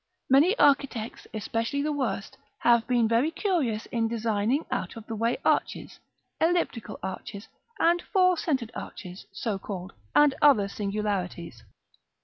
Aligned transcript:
Many 0.31 0.57
architects, 0.57 1.27
especially 1.31 1.83
the 1.83 1.91
worst, 1.91 2.35
have 2.61 2.87
been 2.87 3.07
very 3.07 3.29
curious 3.29 3.85
in 3.91 4.07
designing 4.07 4.65
out 4.71 4.95
of 4.95 5.05
the 5.05 5.13
way 5.15 5.37
arches, 5.45 5.99
elliptical 6.39 6.97
arches, 7.03 7.47
and 7.79 8.01
four 8.11 8.35
centred 8.35 8.71
arches, 8.73 9.27
so 9.31 9.59
called, 9.59 9.93
and 10.15 10.33
other 10.41 10.67
singularities. 10.67 11.61